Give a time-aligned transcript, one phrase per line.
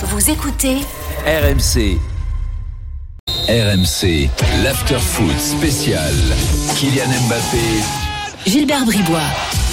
[0.00, 0.76] Vous écoutez
[1.26, 1.98] RMC.
[3.48, 4.30] RMC,
[4.62, 6.14] l'after-foot spécial.
[6.76, 7.82] Kylian Mbappé,
[8.46, 9.67] Gilbert Bribois.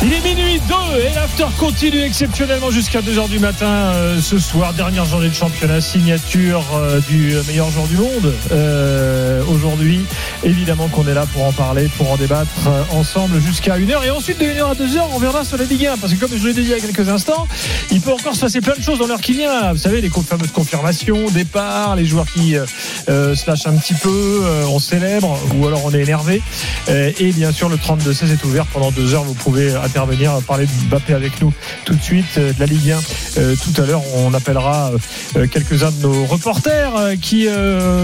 [0.00, 4.72] Il est minuit 2 et l'after continue exceptionnellement jusqu'à 2h du matin euh, ce soir.
[4.72, 10.04] Dernière journée de championnat, signature euh, du meilleur joueur du monde euh, aujourd'hui.
[10.44, 14.06] Évidemment qu'on est là pour en parler, pour en débattre euh, ensemble jusqu'à 1h.
[14.06, 15.96] Et ensuite de 1h à 2h, on verra sur la Ligue 1.
[15.96, 17.48] Parce que comme je l'ai dit il y a quelques instants,
[17.90, 19.72] il peut encore se passer plein de choses dans l'heure qui vient.
[19.72, 24.44] Vous savez, les fameuses confirmations, départs, les joueurs qui euh, se lâchent un petit peu,
[24.68, 26.40] on célèbre ou alors on est énervé.
[26.88, 29.24] Et bien sûr, le 32-16 est ouvert pendant deux heures.
[29.24, 31.52] Vous pouvez intervenir, parler de Mbappé avec nous
[31.84, 32.98] tout de suite, euh, de la Ligue 1.
[33.38, 34.92] Euh, tout à l'heure, on appellera
[35.36, 36.92] euh, quelques-uns de nos reporters
[37.22, 37.48] qui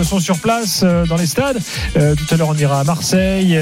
[0.04, 1.60] sont sur place dans les stades.
[1.94, 3.58] Tout à l'heure, on ira à Marseille,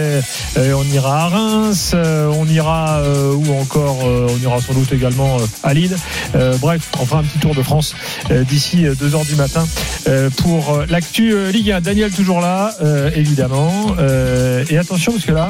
[0.56, 3.02] on ira à Reims, on ira
[3.34, 5.96] ou encore, on ira sans doute également à Lille.
[6.60, 7.94] Bref, on fera un petit tour de France
[8.30, 9.66] d'ici 2 heures du matin
[10.38, 11.80] pour l'actu Ligue 1.
[11.80, 12.74] Daniel toujours là,
[13.14, 13.96] évidemment.
[14.70, 15.48] Et attention parce que là,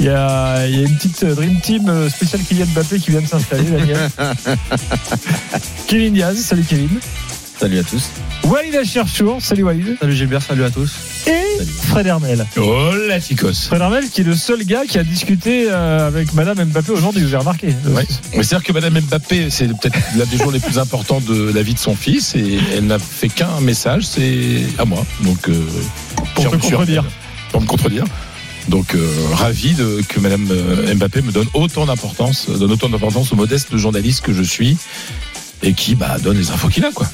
[0.00, 3.10] il y a, il y a une petite Dream Team euh, spéciale Kylian Mbappé qui
[3.10, 3.98] vient de s'installer, Daniel.
[5.86, 6.88] Kevin Diaz, salut Kevin.
[7.58, 8.10] Salut à tous.
[8.44, 9.96] Walid Acharchour, salut Walid.
[10.00, 10.92] Salut Gilbert, salut à tous.
[11.26, 12.46] Et Fred Hermel.
[12.56, 13.66] Oh la ticos.
[13.66, 17.22] Fred Hermel qui est le seul gars qui a discuté euh, avec Madame Mbappé aujourd'hui,
[17.22, 17.74] vous avez remarqué.
[17.88, 18.06] Ouais.
[18.36, 21.62] Mais C'est-à-dire que Madame Mbappé, c'est peut-être l'un des jours les plus importants de la
[21.62, 25.04] vie de son fils et elle n'a fait qu'un message, c'est à moi.
[25.22, 25.60] Donc, euh,
[26.14, 27.04] Pour te sur- contredire.
[27.50, 28.04] Pour me contredire.
[28.68, 33.32] Donc, euh, ravi de, que Madame euh, Mbappé me donne autant d'importance, donne autant d'importance
[33.32, 34.76] au modeste journaliste que je suis
[35.62, 37.06] et qui bah, donne les infos qu'il a, quoi.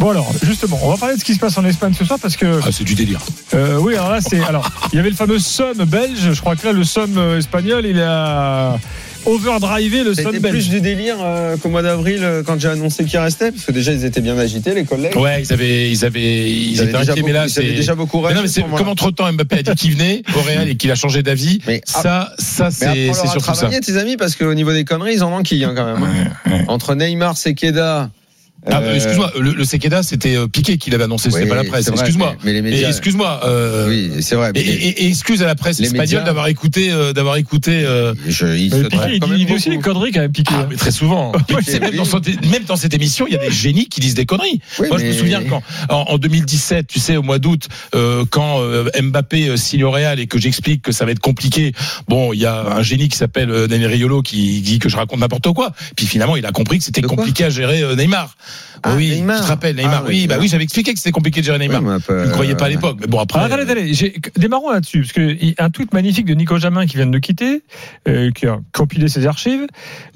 [0.00, 2.18] Bon alors, justement, on va parler de ce qui se passe en Espagne ce soir
[2.20, 3.20] parce que Ah, c'est du délire.
[3.54, 4.42] Euh, oui, alors là, c'est.
[4.42, 6.32] Alors, il y avait le fameux Somme belge.
[6.32, 8.78] Je crois que là, le Somme euh, espagnol, il a
[9.26, 13.18] overdrivé le C'était plus du délire euh, qu'au mois d'avril euh, quand j'ai annoncé qu'il
[13.18, 15.16] restait, parce que déjà ils étaient bien agités, les collègues.
[15.16, 17.62] Ouais, ils avaient, ils avaient, ils, Ils avaient étaient déjà inquiets, beaucoup, mais là, c'est.
[17.62, 20.22] déjà beaucoup Mais réagi non, mais c'est comme entre temps Mbappé a dit qu'il venait
[20.36, 21.60] au Real et qu'il a changé d'avis.
[21.66, 22.00] Mais, ah,
[22.38, 23.68] Ça, ça mais c'est surtout ça.
[23.68, 26.02] tes amis, parce qu'au niveau des conneries, ils en enquillent hein, quand même.
[26.02, 26.30] hein.
[26.46, 26.64] Ouais, ouais.
[26.68, 28.10] Entre Neymar, Sekeda.
[28.66, 31.54] Ah, euh, excuse-moi, le, le Sekeda, c'était euh, Piqué qui l'avait annoncé, c'était oui, pas
[31.56, 31.88] la presse.
[31.88, 32.34] Excuse-moi.
[32.44, 32.88] Mais, mais médias.
[32.88, 33.40] excuse-moi.
[33.44, 34.52] euh, Oui, c'est vrai.
[34.54, 37.82] Et, et- et excuse à la presse les espagnole médias- d'avoir écouté, euh, d'avoir écouté.
[37.84, 38.52] euh, je, se
[38.88, 40.54] Piqué, il, quand dit- même il dit aussi des conneries quand même, Piqué.
[40.56, 41.32] ah, mais très souvent.
[41.80, 42.20] Même, dans son-
[42.50, 44.60] même dans cette émission, il y a des génies qui disent des conneries.
[44.78, 48.24] Oui, Moi, je me souviens quand, en, en 2017, tu sais, au mois d'août, euh,
[48.30, 51.72] quand euh, Mbappé euh, signe au Real et que j'explique que ça va être compliqué.
[52.08, 54.96] Bon, il y a un génie qui s'appelle euh, Daniel Riolo qui dit que je
[54.96, 55.72] raconte n'importe quoi.
[55.96, 58.36] Puis finalement, il a compris que c'était compliqué à gérer Neymar.
[58.82, 59.36] Ah, oui, Neymar.
[59.38, 60.02] tu te rappelles Neymar.
[60.04, 61.82] Ah, oui, oui, bah oui, j'avais expliqué que c'était compliqué de gérer Neymar.
[61.82, 62.98] Oui, peu, ne croyez pas à l'époque.
[63.00, 63.40] Mais bon, après.
[63.40, 66.96] Ah, attendez, attendez, j'ai- démarrons là-dessus, parce que un tweet magnifique de Nico Jamin qui
[66.96, 67.62] vient de nous quitter,
[68.08, 69.66] euh, qui a compilé ses archives.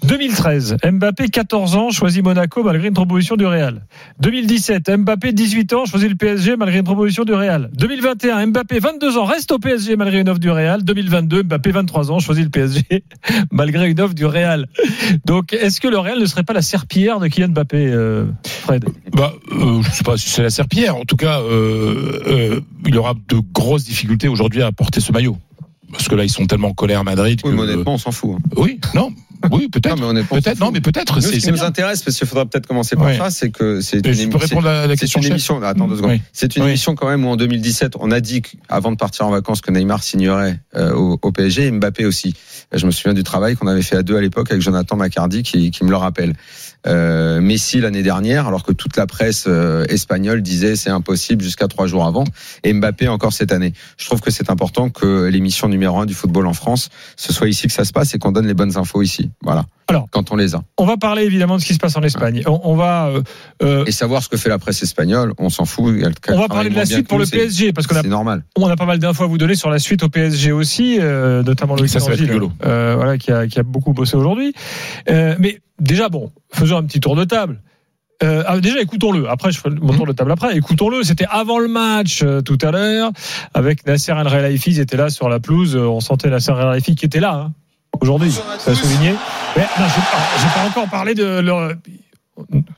[0.04, 3.82] 2013, Mbappé, 14 ans, choisit Monaco malgré une proposition du Real.
[4.20, 7.70] 2017, Mbappé, 18 ans, choisit le PSG malgré une proposition du Real.
[7.74, 10.82] 2021, Mbappé, 22 ans, reste au PSG malgré une offre du Real.
[10.84, 13.04] 2022, Mbappé, 23 ans, choisit le PSG
[13.50, 14.66] malgré une offre du Real.
[15.24, 18.84] Donc, est-ce que le Real ne serait pas la serpillière de Kylian Mbappé, euh, Fred
[19.12, 20.96] Bah, euh, je sais pas si c'est la serpillière.
[20.96, 25.36] En tout cas, euh, euh, il aura de grosses difficultés aujourd'hui à porter ce maillot.
[25.90, 27.40] Parce que là, ils sont tellement en colère à Madrid.
[27.44, 28.32] Oui, que- mais honnêtement, on s'en fout.
[28.36, 28.48] hein.
[28.58, 29.10] oui, non,
[29.50, 29.96] oui, Non, peut-être.
[29.96, 31.18] mais honnêtement, on s'en Peut-être, non, mais peut-être.
[31.22, 31.64] Ce qui nous bien.
[31.64, 33.16] intéresse, parce qu'il faudra peut-être commencer par Ouais.
[33.16, 35.28] ça, c'est que c'est Mais une Je peux émission- répondre à la C'est question une
[35.28, 35.60] émission.
[35.60, 36.10] là, Attends deux secondes.
[36.10, 36.20] Oui.
[36.34, 36.68] C'est une Oui.
[36.68, 39.70] émission quand même où en 2017, on a dit avant de partir en vacances que
[39.70, 42.34] Neymar signerait euh, au, au PSG et Mbappé aussi.
[42.74, 45.42] Je me souviens du travail qu'on avait fait à deux à l'époque avec Jonathan Macardy
[45.42, 46.34] qui, qui me le rappelle.
[46.86, 51.66] Euh, Messi l'année dernière, alors que toute la presse euh, espagnole disait c'est impossible jusqu'à
[51.66, 52.24] trois jours avant,
[52.62, 53.72] et Mbappé encore cette année.
[53.96, 57.48] Je trouve que c'est important que l'émission numéro un du football en France, ce soit
[57.48, 59.30] ici que ça se passe et qu'on donne les bonnes infos ici.
[59.42, 59.64] Voilà.
[59.90, 60.06] Alors.
[60.10, 60.62] quand on les a.
[60.76, 62.42] On va parler évidemment de ce qui se passe en Espagne.
[62.46, 63.10] On, on va
[63.62, 65.94] euh, Et savoir ce que fait la presse espagnole, on s'en fout.
[66.02, 68.44] Elle- On va parler de la suite pour le PSG parce qu'on a, C'est normal.
[68.56, 71.42] on a pas mal d'infos à vous donner sur la suite au PSG aussi, euh,
[71.42, 72.52] notamment le Ça, ça rigolo.
[72.66, 74.52] euh, voilà, qui a, qui a beaucoup bossé aujourd'hui.
[75.08, 77.60] Euh, mais déjà, bon, faisons un petit tour de table.
[78.22, 79.28] Euh, ah, déjà, écoutons-le.
[79.28, 80.56] Après, je ferai mon tour de table après.
[80.56, 81.04] Écoutons-le.
[81.04, 83.12] C'était avant le match euh, tout à l'heure
[83.54, 84.70] avec Nasser El Khelaifi.
[84.70, 85.76] Ils étaient là sur la pelouse.
[85.76, 87.52] Euh, On sentait Nasser El Khelaifi qui était là hein,
[88.00, 88.32] aujourd'hui.
[88.58, 89.14] Ça a souligné.
[89.56, 91.74] Mais non, j'ai pas- pas encore parlé de leur.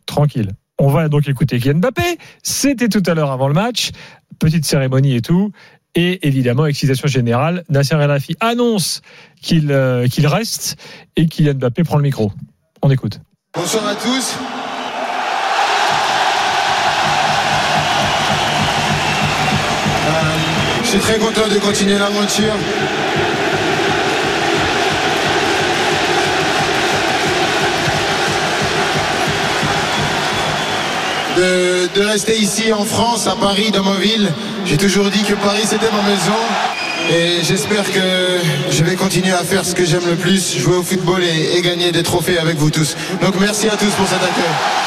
[0.06, 0.50] Tranquille.
[0.78, 2.18] On va donc écouter Kylian Mbappé.
[2.42, 3.90] C'était tout à l'heure avant le match.
[4.38, 5.52] Petite cérémonie et tout.
[5.94, 7.64] Et évidemment, excitation générale.
[7.68, 9.00] Nasser El Khelaifi annonce
[9.40, 10.76] qu'il euh, qu'il reste
[11.16, 12.32] et Kylian Mbappé prend le micro.
[12.82, 13.20] On écoute.
[13.52, 14.36] Bonsoir à tous.
[20.06, 20.12] Euh,
[20.84, 22.54] je suis très content de continuer l'aventure.
[31.36, 34.30] de, de rester ici en France, à Paris, dans ma ville.
[34.64, 36.38] J'ai toujours dit que Paris c'était ma maison.
[37.10, 38.00] Et j'espère que
[38.70, 41.62] je vais continuer à faire ce que j'aime le plus, jouer au football et, et
[41.62, 42.96] gagner des trophées avec vous tous.
[43.20, 44.80] Donc merci à tous pour cet accueil.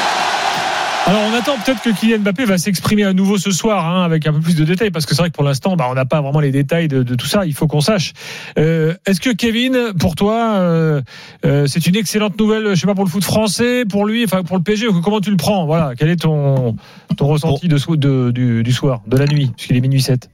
[1.06, 4.26] Alors on attend peut-être que Kylian Mbappé va s'exprimer à nouveau ce soir hein, avec
[4.26, 6.06] un peu plus de détails parce que c'est vrai que pour l'instant bah, on n'a
[6.06, 7.44] pas vraiment les détails de, de, tout ça.
[7.44, 8.14] Il faut qu'on sache.
[8.58, 11.02] Euh, Est-ce que Kevin, pour toi, euh,
[11.44, 14.44] euh, c'est une excellente nouvelle, je sais pas pour le foot français, pour lui, enfin
[14.44, 16.74] pour le PSG, comment tu le prends Voilà, quel est ton
[17.18, 20.30] ton ressenti de, de, du, du soir, de la nuit, puisqu'il est minuit 7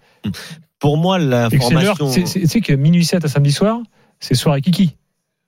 [0.80, 2.10] Pour moi, l'information.
[2.10, 3.80] Tu sais que minuit 7 à samedi soir,
[4.18, 4.96] c'est soir et Kiki.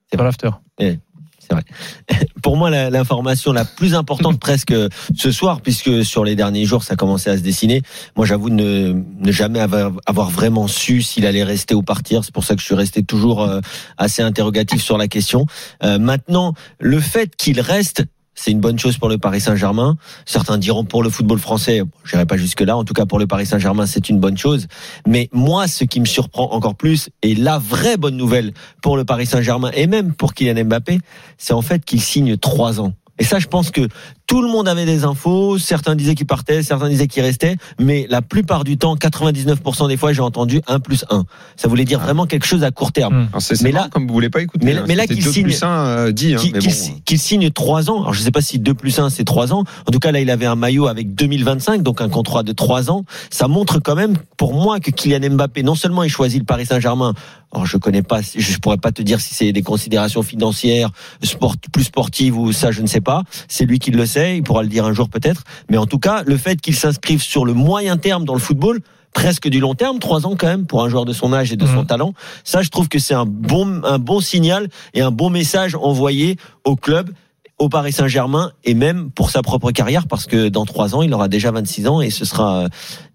[0.09, 0.51] C'est pas l'after.
[0.79, 0.99] Eh,
[1.39, 1.63] c'est vrai.
[2.43, 4.75] Pour moi, l'information la, plus importante presque
[5.15, 7.81] ce soir, puisque sur les derniers jours, ça commençait à se dessiner.
[8.15, 12.23] Moi, j'avoue ne, ne jamais avoir, avoir vraiment su s'il allait rester ou partir.
[12.23, 13.59] C'est pour ça que je suis resté toujours euh,
[13.97, 15.47] assez interrogatif sur la question.
[15.83, 18.03] Euh, maintenant, le fait qu'il reste,
[18.35, 19.97] c'est une bonne chose pour le Paris Saint-Germain.
[20.25, 22.75] Certains diront pour le football français, je n'irai pas jusque-là.
[22.75, 24.67] En tout cas, pour le Paris Saint-Germain, c'est une bonne chose.
[25.07, 29.05] Mais moi, ce qui me surprend encore plus, et la vraie bonne nouvelle pour le
[29.05, 30.99] Paris Saint-Germain, et même pour Kylian Mbappé,
[31.37, 32.93] c'est en fait qu'il signe trois ans.
[33.19, 33.87] Et ça, je pense que
[34.27, 35.57] tout le monde avait des infos.
[35.57, 37.57] Certains disaient qu'il partait, certains disaient qu'il restait.
[37.79, 41.23] Mais la plupart du temps, 99% des fois, j'ai entendu 1 plus 1.
[41.55, 43.23] Ça voulait dire vraiment quelque chose à court terme.
[43.23, 43.39] Mmh.
[43.39, 44.65] C'est mais là, comme vous voulez pas écouter.
[44.65, 47.01] Mais, mais là, qu'il signe, plus 1, euh, dit, hein, qu'il, bon.
[47.05, 48.01] qu'il signe 3 ans.
[48.01, 49.63] Alors, je sais pas si 2 plus 1, c'est 3 ans.
[49.87, 52.91] En tout cas, là, il avait un maillot avec 2025, donc un contrat de 3
[52.91, 53.03] ans.
[53.29, 56.65] Ça montre quand même, pour moi, que Kylian Mbappé, non seulement il choisit le Paris
[56.65, 57.13] Saint-Germain.
[57.51, 60.89] Alors, je connais pas, je pourrais pas te dire si c'est des considérations financières,
[61.21, 63.23] sport, plus sportives ou ça, je ne sais pas.
[63.47, 64.37] C'est lui qui le sait.
[64.37, 65.43] Il pourra le dire un jour peut-être.
[65.69, 68.81] Mais en tout cas, le fait qu'il s'inscrive sur le moyen terme dans le football,
[69.13, 71.55] presque du long terme, trois ans quand même pour un joueur de son âge et
[71.55, 71.73] de mmh.
[71.75, 72.13] son talent.
[72.43, 76.37] Ça, je trouve que c'est un bon, un bon signal et un bon message envoyé
[76.65, 77.11] au club
[77.59, 81.13] au Paris Saint-Germain et même pour sa propre carrière parce que dans trois ans, il
[81.13, 82.67] aura déjà 26 ans et ce sera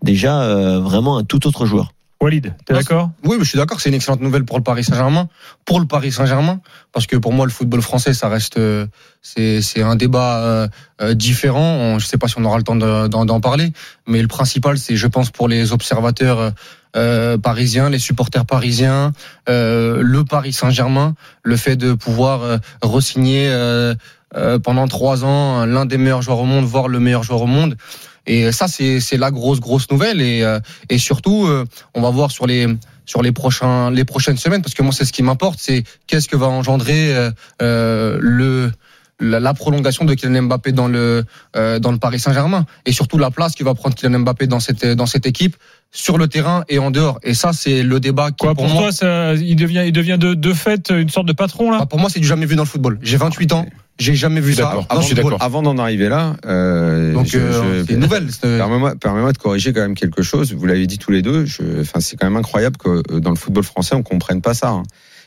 [0.02, 1.92] déjà euh, vraiment un tout autre joueur.
[2.20, 3.10] Walid, t'es d'accord?
[3.24, 3.80] Oui, mais je suis d'accord.
[3.80, 5.28] C'est une excellente nouvelle pour le Paris Saint-Germain,
[5.64, 6.60] pour le Paris Saint-Germain,
[6.92, 8.58] parce que pour moi, le football français, ça reste,
[9.22, 10.68] c'est, c'est un débat euh,
[11.00, 11.98] euh, différent.
[11.98, 13.72] Je ne sais pas si on aura le temps d'en, parler,
[14.08, 16.52] mais le principal, c'est, je pense, pour les observateurs
[16.96, 19.12] euh, parisiens, les supporters parisiens,
[19.48, 23.48] euh, le Paris Saint-Germain, le fait de pouvoir euh, re-signer
[24.62, 27.76] pendant trois ans l'un des meilleurs joueurs au monde, voire le meilleur joueur au monde.
[28.28, 30.20] Et ça, c'est la grosse grosse nouvelle.
[30.20, 30.44] Et,
[30.88, 31.48] et surtout,
[31.94, 32.66] on va voir sur les
[33.08, 36.28] sur les prochains les prochaines semaines, parce que moi, c'est ce qui m'importe, c'est qu'est-ce
[36.28, 37.30] que va engendrer
[37.62, 38.70] euh, le
[39.20, 41.24] la, la, prolongation de Kylian Mbappé dans le
[41.56, 44.60] euh, dans le Paris Saint-Germain et surtout la place qu'il va prendre Kylian Mbappé dans
[44.60, 45.56] cette dans cette équipe
[45.90, 47.18] sur le terrain et en dehors.
[47.24, 48.30] Et ça, c'est le débat.
[48.30, 51.08] Qui, Quoi, pour, pour moi, toi, ça, il devient il devient de, de fait une
[51.08, 51.78] sorte de patron là?
[51.78, 52.98] Bah, pour moi, c'est du jamais vu dans le football.
[53.02, 53.66] J'ai 28 ans.
[53.98, 54.70] J'ai jamais vu ça.
[54.88, 58.28] Avant, avant d'en arriver là, euh, donc euh, c'est une nouvelle.
[58.40, 60.52] Permets-moi, de corriger quand même quelque chose.
[60.52, 61.46] Vous l'avez dit tous les deux.
[61.80, 64.68] Enfin, c'est quand même incroyable que euh, dans le football français, on comprenne pas ça.
[64.70, 64.82] Hein.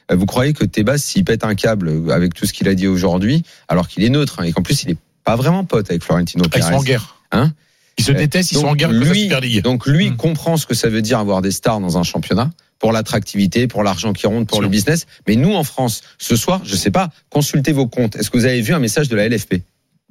[0.09, 3.43] Vous croyez que Tebas, s'il pète un câble avec tout ce qu'il a dit aujourd'hui,
[3.67, 6.43] alors qu'il est neutre hein, et qu'en plus il est pas vraiment pote avec Florentino
[6.49, 6.65] Pérez.
[6.65, 7.15] Ils sont en guerre.
[7.31, 7.51] Hein
[7.97, 9.41] ils se détestent, ils donc, sont en guerre lui, la.
[9.61, 10.17] Donc lui mmh.
[10.17, 13.83] comprend ce que ça veut dire avoir des stars dans un championnat pour l'attractivité, pour
[13.83, 15.05] l'argent qui rentre, pour le business.
[15.27, 18.15] Mais nous, en France, ce soir, je sais pas, consultez vos comptes.
[18.15, 19.61] Est-ce que vous avez vu un message de la LFP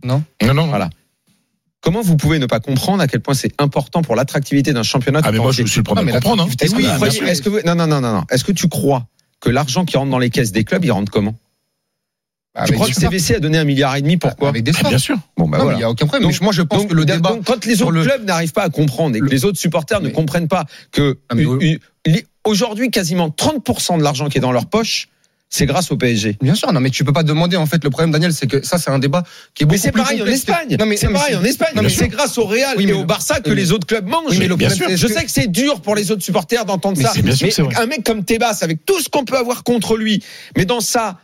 [0.04, 0.22] Non.
[0.42, 0.68] Non, non.
[0.68, 0.88] Voilà.
[1.80, 5.20] Comment vous pouvez ne pas comprendre à quel point c'est important pour l'attractivité d'un championnat
[5.24, 6.44] Ah mais moi je suis le premier à comprendre.
[6.44, 6.48] Hein.
[6.60, 8.24] Est-ce que, vous croyez, est-ce que vous, non non non non non.
[8.30, 9.06] Est-ce que tu crois
[9.40, 11.34] que l'argent qui rentre dans les caisses des clubs, il rentre comment?
[12.54, 14.88] Bah, Tu crois que CVC a donné un milliard et demi Pourquoi Avec des Ah,
[14.88, 15.16] bien sûr.
[15.36, 15.76] Bon bah non, voilà.
[15.76, 16.28] mais il y a aucun problème.
[16.28, 17.30] Donc, mais moi, je pense donc, que le débat.
[17.30, 19.58] donc, quand les autres le- clubs n'arrivent pas à comprendre et que Le- les autres
[19.58, 21.44] supporters ne Mais- comprennent pas que Ah, mais-
[22.44, 25.08] aujourd'hui quasiment 30% de l'argent qui est dans leur poche,
[25.48, 26.38] c'est grâce au PSG.
[26.42, 27.56] Bien sûr, non, mais tu peux pas demander.
[27.56, 29.22] En fait, le problème, Daniel, c'est que ça, c'est un débat
[29.54, 30.40] qui est beaucoup Mais c'est plus pareil en complexe.
[30.40, 30.76] Espagne.
[30.78, 31.68] Non, mais c'est mais pareil en Espagne.
[31.76, 33.62] non, mais mais c'est grâce au Real Oui, et mais au Barça que oui, les
[33.66, 34.22] mais- autres clubs mangent.
[34.30, 35.08] Oui, mais le bien problème, sûr.
[35.08, 37.12] Je sais que c'est dur pour les autres supporters d'entendre Mais ça.
[37.14, 37.74] c'est bien sûr que c'est vrai.
[37.76, 40.22] un mec comme Tebas, avec tout ce qu'on peut avoir contre lui,
[40.56, 41.18] mais dans sa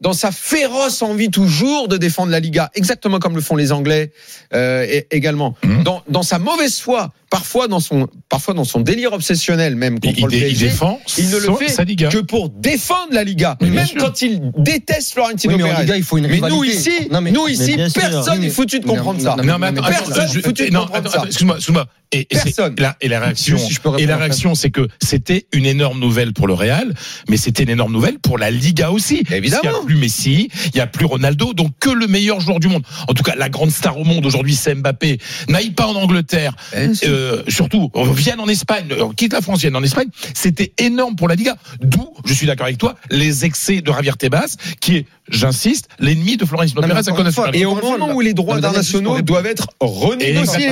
[0.00, 4.12] dans sa féroce envie toujours de défendre la Liga, exactement comme le font les Anglais
[4.52, 5.82] euh, et, également, Mhm.
[5.82, 10.14] dans, dans sa mauvaise foi, parfois dans son parfois dans son délire obsessionnel même Il,
[10.14, 12.08] contre il le il défend il ne le fait sa Liga.
[12.08, 15.80] que pour défendre la Liga, Mais même quand il déteste Florentino Oui, mais en.
[15.80, 18.00] Liga, il faut une Mais nous ici, Non, mais- nous mais ici, bien sûr.
[18.02, 19.36] personne n'est foutu de comprendre non, ça.
[19.36, 21.26] non, Non, mais attends, Personne je- foutu de comprendre attends, ça.
[21.26, 21.86] excuse-moi, excuse-moi.
[22.12, 22.76] Et, et c'est- Personne.
[22.78, 24.18] la, et la réaction, si et la
[24.54, 26.94] c'est que c'était une énorme nouvelle pour le Real,
[27.28, 29.24] mais c'était une énorme nouvelle pour la Liga aussi.
[29.32, 29.62] Évidemment.
[29.64, 32.60] Il n'y a plus Messi, il n'y a plus Ronaldo, donc que le meilleur joueur
[32.60, 32.84] du monde.
[33.08, 35.18] En tout cas, la grande star au monde aujourd'hui, c'est Mbappé.
[35.48, 36.54] N'aille pas en Angleterre.
[36.76, 40.72] Euh, euh, surtout euh, viennent en Espagne, euh, quitte la France, viennent en Espagne, c'était
[40.78, 41.56] énorme pour la Liga.
[41.80, 46.36] D'où, je suis d'accord avec toi, les excès de Javier Tebas, qui est, j'insiste, l'ennemi
[46.36, 47.56] de Florentino Pérez à.
[47.56, 50.70] Et au moment où les droits internationaux doivent être renégociés.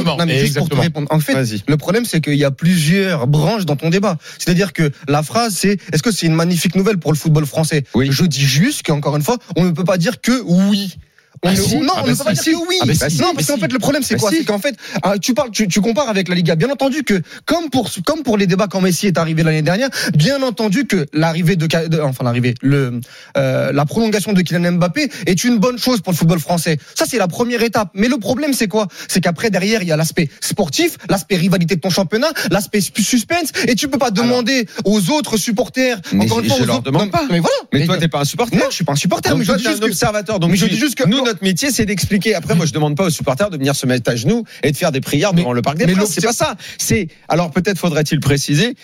[1.11, 4.19] En fait, le problème, c'est qu'il y a plusieurs branches dans ton débat.
[4.39, 7.85] C'est-à-dire que la phrase, c'est est-ce que c'est une magnifique nouvelle pour le football français?
[7.95, 8.09] Oui.
[8.11, 10.97] Je dis juste qu'encore une fois, on ne peut pas dire que oui.
[11.45, 11.77] Ah si.
[11.79, 12.77] non, Ah on bah ne peut pas dire que oui.
[12.83, 14.31] Ah bah si, non, mais parce qu'en fait, le problème, c'est Bah quoi?
[14.31, 14.37] si.
[14.39, 16.55] C'est qu'en fait, ah, tu parles, tu, tu compares avec la Liga.
[16.55, 19.89] Bien entendu que, comme pour, comme pour les débats quand Messi est arrivé l'année dernière,
[20.15, 23.01] bien entendu que l'arrivée de, de- enfin l'arrivée, le,
[23.37, 26.79] euh, la prolongation de Kylian Mbappé est une bonne chose pour le football français.
[26.95, 27.89] Ça, c'est la première étape.
[27.95, 28.87] Mais le problème, c'est quoi?
[29.09, 33.51] C'est qu'après, derrière, il y a l'aspect sportif, l'aspect rivalité de ton championnat, l'aspect suspense,
[33.67, 36.67] et tu peux pas demander aux autres supporters, Mais encore une je- fois, je aux
[36.67, 37.27] leur demande non, pas.
[37.31, 37.57] Mais voilà.
[37.73, 38.57] Mais toi, t'es pas un supporter.
[38.57, 40.39] non, je suis pas un supporter, Donc mais je dis un juste que- observateur.
[40.39, 41.25] Donc mais je dis juste que- nous.
[41.33, 42.35] Notre métier, c'est d'expliquer.
[42.35, 44.77] Après, moi, je demande pas aux supporters de venir se mettre à genoux et de
[44.77, 46.11] faire des prières Mais- devant le Parc des Princes.
[46.13, 46.57] C'est pas ça.
[46.79, 48.75] C'est alors peut-être faudrait-il préciser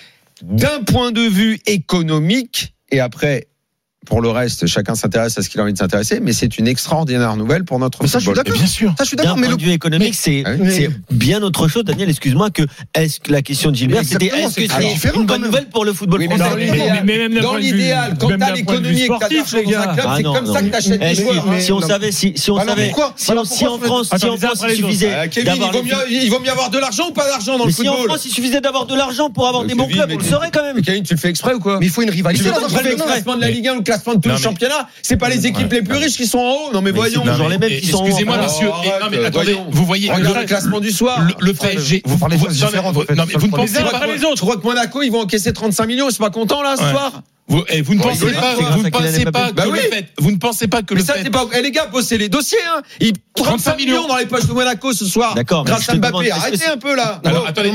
[0.43, 3.49] d'un point de vue économique et après.
[4.09, 6.67] Pour le reste, chacun s'intéresse à ce qu'il a envie de s'intéresser, mais c'est une
[6.67, 8.45] extraordinaire nouvelle pour notre Mais ça, je suis football.
[8.45, 8.59] d'accord.
[8.59, 8.91] Mais bien sûr.
[8.97, 10.71] Ça, je suis d'accord, mais point le de vue économique, c'est Ah oui.
[10.73, 12.09] c'est bien autre chose, Daniel.
[12.09, 12.63] Excuse-moi que
[12.95, 14.63] est-ce que la question de Gilbert, c'était est-ce que
[14.99, 15.51] c'est une bonne même.
[15.51, 19.79] nouvelle pour le football Oui, mais français dans l'idéal, quand t'as l'économie, que t'as dans
[19.91, 20.53] un club, Ah c'est non, comme non.
[20.55, 21.45] ça que t'achètes Eh, des joueurs.
[21.61, 21.87] si on non.
[21.87, 25.27] savait, si, si on Alors, savait, si, en France, si en France, il suffisait Euh,
[25.45, 25.73] d'avoir
[26.11, 28.25] il vaut mieux avoir de l'argent ou pas d'argent dans le si en football France,
[28.25, 30.51] il suffisait d'avoir de l'argent pour avoir Euh, des bons clubs, on le tu- saurait
[30.51, 30.77] quand même.
[30.77, 32.87] Mais Kevin, tu le fais exprès ou quoi Mais il faut une Tu rivalité prenne
[32.89, 34.89] le classement de la Ligue 1 ou le classement de tout Non, le mais- championnat
[35.03, 37.23] C'est pas les équipes les plus riches qui sont en haut Non mais Mais voyons
[37.25, 38.05] c'est toujours les mêmes qui sont.
[38.05, 38.63] Excusez-moi, Oh,
[39.03, 39.67] non, mais attendez, voyons.
[39.71, 40.11] vous voyez.
[40.17, 42.03] Le- classement du soir Le, le PSG.
[42.05, 43.97] Vous parlez de choses non, mais différentes, vous- non, mais vous ne pense pensez pas.
[43.97, 44.37] après les autres.
[44.37, 47.23] Je crois que Monaco, ils vont encaisser 35 millions, c'est pas content là ce soir
[47.49, 49.71] Vous, eh, vous ne Bon, pensez pas, vous ne Kylian pensez pas que Bah le
[49.73, 49.79] oui.
[49.91, 51.47] fait, vous ne pensez pas que Mais le ça, fait, pas.
[51.57, 52.83] Eh les gars, bossez les dossiers, hein.
[53.01, 55.35] Ils 35 millions dans les poches de Monaco ce soir.
[55.35, 56.31] D'accord, Grâce à Mbappé.
[56.31, 57.21] Arrêtez un peu là.
[57.25, 57.73] Alors, attendez,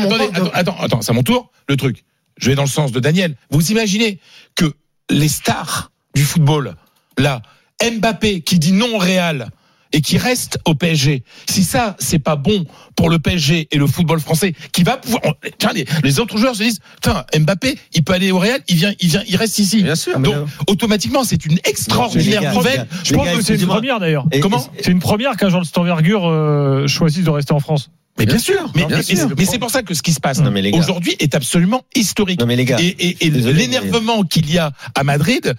[0.54, 1.50] attends, attends, c'est à mon tour.
[1.68, 2.04] Le truc.
[2.38, 3.36] Je vais dans le sens de Daniel.
[3.52, 4.20] Vous imaginez
[4.56, 4.74] que
[5.10, 6.76] les stars du football,
[7.18, 7.42] là,
[7.82, 9.50] Mbappé qui dit non au Real
[9.96, 11.22] et qui reste au PSG.
[11.48, 12.66] Si ça, c'est pas bon
[12.96, 15.22] pour le PSG et le football français, qui va pouvoir,
[15.60, 18.76] tiens, les, les autres joueurs se disent, putain, Mbappé, il peut aller au Real, il
[18.78, 19.84] vient, il vient, il reste ici.
[19.84, 20.18] Bien sûr.
[20.20, 20.34] Donc,
[20.68, 22.88] automatiquement, c'est une extraordinaire gars, nouvelle.
[23.04, 24.26] Je pense gars, que c'est une première d'ailleurs.
[24.42, 27.90] Comment C'est une première qu'un genre de cette envergure euh, choisisse de rester en France.
[28.18, 29.30] Mais bien, Bien sûr, mais, bien mais- sûr.
[29.38, 30.40] mais c'est pour ça que ce qui se passe
[30.74, 32.40] aujourd'hui est absolument historique.
[32.40, 35.54] Non mais les gars, Et, et- et Désolé, l'énervement qu'il y a à Madrid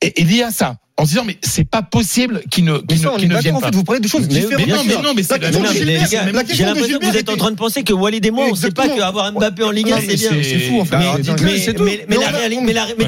[0.00, 0.76] est, est lié à ça.
[0.96, 3.20] En se disant, mais c'est pas possible qu'il ne, Mais qu'il ça, ne, on est
[3.20, 3.66] qu'il ne d'accord, vienne en pas.
[3.68, 4.66] fait, vous parlez de choses Mais- différentes.
[4.66, 7.50] mais non, mais non, mais c'est La la j'ai l'impression que vous êtes en train
[7.50, 10.02] de penser que Walid et moi, on sait pas qu'avoir Mbappé en Ligue 1, Non,
[10.06, 10.30] c'est bien.
[10.42, 10.98] c'est- fou, en fait.
[10.98, 11.06] Mais-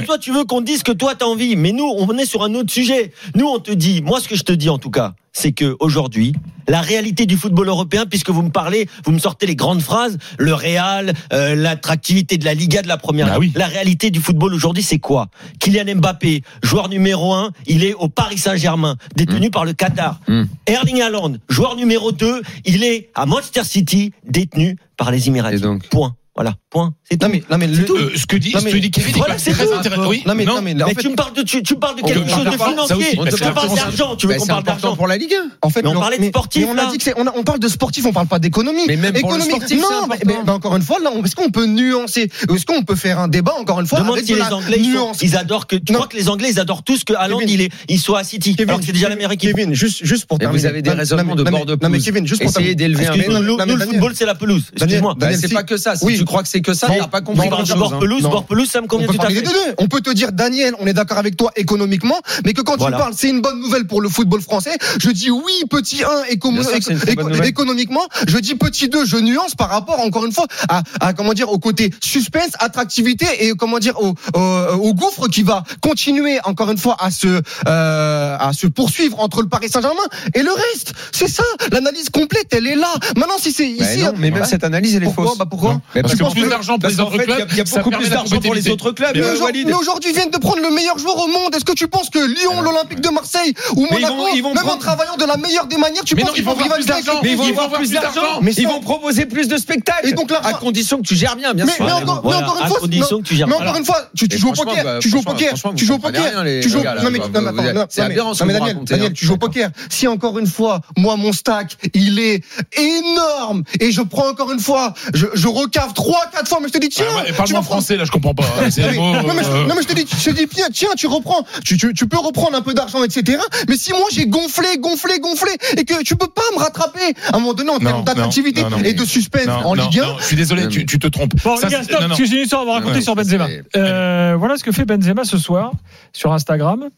[0.07, 1.57] toi, tu veux qu'on dise que toi, t'as envie.
[1.57, 3.13] Mais nous, on est sur un autre sujet.
[3.35, 5.77] Nous, on te dit, moi, ce que je te dis, en tout cas, c'est que
[5.81, 6.35] aujourd'hui,
[6.69, 10.19] la réalité du football européen, puisque vous me parlez, vous me sortez les grandes phrases,
[10.39, 13.27] le Real, euh, l'attractivité de la Liga, de la première.
[13.27, 13.53] Bah oui.
[13.57, 15.29] La réalité du football aujourd'hui, c'est quoi?
[15.59, 20.21] Kylian Mbappé, joueur numéro un, il est au Paris Saint-Germain, détenu par le Qatar.
[20.29, 20.43] Mm.
[20.67, 25.51] Erling Haaland, joueur numéro 2, il est à Manchester City, détenu par les Émirats.
[25.91, 26.15] Point.
[26.35, 26.95] Voilà, point.
[27.05, 27.27] C'est tout.
[27.27, 29.37] Non, mais, non, mais le- Euh, ce que dit, Non, ce que dit Kevin Voilà,
[29.37, 29.75] c'est très tout.
[29.75, 30.09] intéressant.
[30.09, 31.75] Oui, Non, mais, non, non, mais, en Mais fait, tu me parles de tu, tu
[31.75, 33.17] me parles de On quelque chose de financier.
[33.17, 34.17] la parles France- d'argent.
[34.17, 35.51] Tu veux qu'on parle important d'argent pour la Ligue 1.
[35.61, 37.43] En fait, Mais on parlait de sportif, mais on a dit que on, a- on
[37.43, 38.81] parle de sportif, on parle pas d'économie.
[38.89, 40.23] Mais même pour le sportif, non, c'est mais, important.
[40.27, 43.19] mais- mais encore une fois, là, on- est-ce qu'on peut nuancer Est-ce qu'on peut faire
[43.19, 45.19] un débat encore une fois Demande si de les la Anglais ils, sont- nuance?
[45.21, 47.69] ils adorent que tu crois que les Anglais ils adorent tous que Haaland il est
[47.91, 49.55] il soit à City Kevin, alors que c'est déjà la meilleure équipe.
[49.55, 50.61] Kevin, juste, juste pour terminer.
[50.61, 52.05] vous avez des raisonnements de mais- bord de Non, mais pelouse.
[52.07, 52.97] Kevin, juste pour Essayez terminer.
[52.97, 54.62] d'élever un nous, le football c'est la pelouse.
[54.75, 55.15] Excuse-moi.
[55.39, 55.93] C'est pas que ça.
[56.01, 56.22] Oui.
[56.23, 57.91] Tu crois que c'est que ça, t'as pas compris Tu parles grand de chose.
[57.91, 58.31] bord pelouse, Non.
[58.31, 59.75] bord pelouse ça me On convient peut tout à fait.
[59.79, 62.91] On peut te dire, Daniel, on est d'accord avec toi économiquement, mais que quand tu
[62.91, 64.76] parles, c'est une bonne nouvelle pour le football français.
[65.00, 67.49] Je dis oui, petit 1, éco- Bien sûr que c'est une très éco- bonne nouvelle.
[67.49, 68.02] économiquement.
[68.29, 71.50] Je dis petit 2, je nuance par rapport, encore une fois, à, à, comment dire,
[71.50, 76.71] au côté suspense, attractivité et comment dire, au, au, au gouffre qui va continuer, encore
[76.71, 80.02] une fois, à se, euh, à se poursuivre entre le Paris Saint-Germain
[80.35, 80.93] et le reste.
[81.12, 81.43] C'est ça.
[81.71, 82.93] L'analyse complète, elle est là.
[83.17, 84.02] Maintenant, si c'est ici.
[84.02, 85.26] non, mais même Bah, cette analyse, elle est pourquoi?
[85.29, 85.38] fausse.
[85.38, 85.73] Bah pourquoi?
[85.75, 85.81] Non.
[85.95, 87.57] Mais Parce parce que qu'en plus d'argent pour les autres il y a- clubs, il
[87.59, 89.11] y a ça beaucoup plus d'argent pour les autres clubs.
[89.14, 91.54] Mais aujourd'hui, viennent de prendre le meilleur joueur au monde.
[91.54, 94.14] Est-ce que tu penses que Lyon, l'Olympique de Marseille ou Monaco,
[94.54, 96.76] même en travaillant de la meilleure des manières, tu penses qu'ils ils vont vont avoir
[96.76, 97.21] plus rivaliser avec d'argent.
[97.23, 98.40] les- Mais ils vont avoir plus d'argent.
[98.57, 100.09] Ils vont proposer plus de spectacles.
[100.09, 101.85] Et donc l'argent- à condition que tu gères bien, bien Mais, sûr.
[101.85, 103.64] mais encore, une fois, condition non, que tu gères mais bien.
[103.66, 105.85] encore une fois, tu, tu Et joues au poker, bah, tu joues au poker, tu
[105.87, 106.23] joues au poker,
[106.62, 106.78] tu joues.
[107.02, 109.11] Non mais Daniel, hein.
[109.14, 109.71] tu joues au poker.
[109.88, 112.42] Si encore une fois, moi mon stack, il est
[112.76, 116.73] énorme et je prends encore une fois, je, je recave trois, quatre fois, mais je
[116.73, 118.45] te dis, tiens, Ah, Parle-moi prendre- français, là, je comprends pas.
[118.71, 120.31] C'est non, des mais, mots, non, mais je, euh, non, mais je te dis, je
[120.31, 123.39] te dis, tiens, tiens, tu reprends, tu, tu, tu peux reprendre un peu d'argent, etc.
[123.69, 127.37] Mais si moi j'ai gonflé, gonflé, gonflé, et que tu peux pas me rattraper, à
[127.37, 130.17] un moment donné, en termes d'attractivité et de suspense non, en non, Ligue 1, non,
[130.19, 131.35] je suis désolé, tu, tu te trompes.
[131.43, 132.09] Bon, Ça, gars, stop, non, non.
[132.09, 133.47] parce que j'ai une histoire à vous raconter Ouais, sur Benzema.
[133.77, 135.73] Euh, voilà ce que fait Benzema ce soir
[136.13, 136.89] sur Instagram.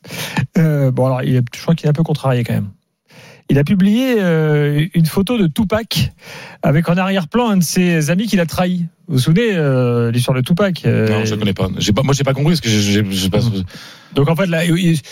[0.59, 2.71] Euh, bon, alors, il est, je crois qu'il est un peu contrarié quand même.
[3.51, 6.13] Il a publié euh, une photo de Tupac
[6.63, 8.87] avec en arrière-plan un de ses amis qu'il a trahi.
[9.07, 11.69] Vous vous souvenez euh, l'histoire de Tupac euh, Non, je connais pas.
[11.79, 12.03] J'ai pas.
[12.03, 13.41] Moi, j'ai pas compris parce que j'ai- j'ai j'ai pas.
[14.15, 14.61] Donc en fait, là,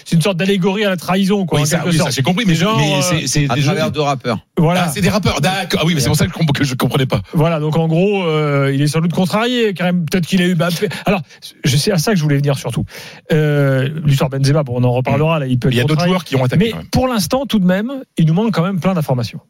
[0.04, 2.54] c'est une sorte d'allégorie à la trahison, quoi, Oui, en ça, oui, j'ai compris, mais,
[2.54, 4.38] Genre, mais euh, c'est c'est à des travers jeux- deux rappeurs.
[4.56, 4.84] Voilà.
[4.86, 5.80] Ah, c'est des rappeurs, d'accord.
[5.82, 7.20] Ah oui, mais c'est pour ça que je, je comprenais pas.
[7.34, 10.04] Voilà, donc en gros, euh, il est sans doute contrarié, quand même.
[10.06, 10.54] Peut-être qu'il a eu.
[10.54, 10.68] bah,
[11.04, 11.20] alors,
[11.64, 12.84] je sais à ça que je voulais venir surtout.
[13.32, 15.40] Euh, L'histoire Benzema, bon, on en reparlera.
[15.40, 16.64] Là, il peut Il y a d'autres joueurs qui ont attaqué.
[16.64, 16.86] Mais quand même.
[16.86, 19.40] pour l'instant, tout de même, il nous manque quand même plein d'informations.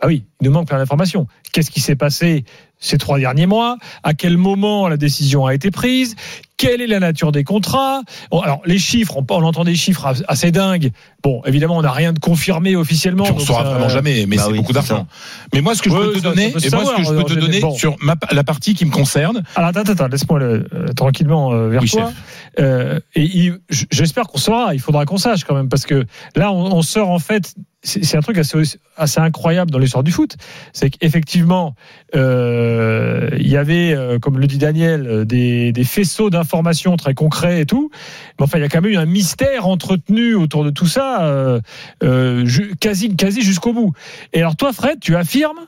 [0.00, 1.26] Ah oui, il nous manque plein d'informations.
[1.52, 2.44] Qu'est-ce qui s'est passé
[2.78, 3.76] ces trois derniers mois?
[4.02, 6.16] À quel moment la décision a été prise?
[6.56, 8.00] Quelle est la nature des contrats?
[8.30, 10.90] Bon, Alors, les chiffres, on, on entend des chiffres as- assez dingues.
[11.22, 13.24] Bon, évidemment, on n'a rien de confirmé officiellement.
[13.24, 15.06] Puis on donc saura ça- vraiment jamais, mais Bah c'est oui, beaucoup d'argent.
[15.52, 17.04] Mais moi, ce que je peux te donner, peut se et moi, ce que je
[17.06, 17.72] savoir, peux te en donner général.
[17.72, 17.76] Bon.
[17.78, 21.68] sur ma, la partie qui me concerne, Alors attends, attends, laisse-moi le- euh, tranquillement euh,
[21.68, 22.10] vers Oui, toi.
[22.58, 23.52] Euh, et
[23.90, 24.74] j'espère qu'on saura.
[24.74, 27.54] Il faudra qu'on sache quand même parce que là, on, on sort en fait.
[27.82, 28.58] C'est un truc assez,
[28.98, 30.36] assez incroyable dans l'histoire du foot.
[30.74, 31.74] C'est qu'effectivement,
[32.14, 37.14] euh, il y avait, euh, comme le dit Daniel, euh, des, des faisceaux d'informations très
[37.14, 37.90] concrets et tout.
[38.38, 41.24] Mais enfin, il y a quand même eu un mystère entretenu autour de tout ça,
[41.24, 41.60] euh,
[42.02, 42.46] euh,
[42.80, 43.92] quasi, quasi jusqu'au bout.
[44.34, 45.60] Et alors toi, Fred, tu affirmes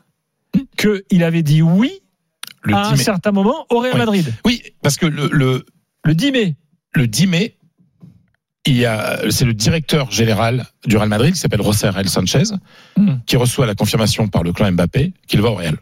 [0.76, 2.00] qu'il avait dit oui
[2.62, 2.96] le à 10 un mai.
[3.02, 3.98] certain moment au Real Oui.
[4.00, 4.34] Madrid?
[4.44, 5.64] Oui, parce que le, le,
[6.04, 6.56] Le 10 mai.
[6.94, 7.56] le 10 mai,
[8.66, 12.44] il y a, c'est le directeur général du Real Madrid qui s'appelle José El Sanchez,
[12.96, 13.14] Hmm.
[13.26, 15.76] qui reçoit la confirmation par le clan Mbappé qu'il va au Real.